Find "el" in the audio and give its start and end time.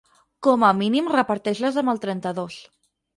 1.93-2.01